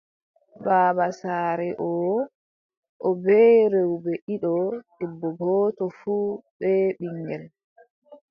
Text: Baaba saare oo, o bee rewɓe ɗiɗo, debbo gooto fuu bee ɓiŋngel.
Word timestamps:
Baaba 0.65 1.05
saare 1.19 1.69
oo, 1.89 2.17
o 3.07 3.09
bee 3.23 3.57
rewɓe 3.73 4.11
ɗiɗo, 4.25 4.53
debbo 4.97 5.27
gooto 5.39 5.85
fuu 5.99 6.27
bee 6.57 6.85
ɓiŋngel. 6.99 7.43